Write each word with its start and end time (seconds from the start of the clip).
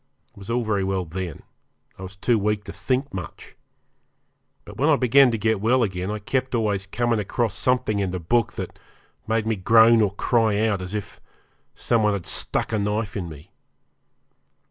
It 0.31 0.37
was 0.39 0.49
all 0.49 0.63
very 0.63 0.83
well 0.83 1.05
then; 1.05 1.43
I 1.99 2.01
was 2.01 2.15
too 2.15 2.39
weak 2.39 2.63
to 2.63 2.73
think 2.73 3.13
much. 3.13 3.55
But 4.65 4.77
when 4.77 4.89
I 4.89 4.95
began 4.95 5.29
to 5.29 5.37
get 5.37 5.61
well 5.61 5.83
again 5.83 6.09
I 6.09 6.17
kept 6.17 6.55
always 6.55 6.87
coming 6.87 7.19
across 7.19 7.53
something 7.53 7.99
in 7.99 8.09
the 8.09 8.17
book 8.19 8.53
that 8.53 8.79
made 9.27 9.45
me 9.45 9.55
groan 9.55 10.01
or 10.01 10.15
cry 10.15 10.57
out, 10.67 10.81
as 10.81 10.95
if 10.95 11.21
some 11.75 12.01
one 12.01 12.13
had 12.13 12.25
stuck 12.25 12.71
a 12.73 12.79
knife 12.79 13.15
in 13.15 13.29
me. 13.29 13.51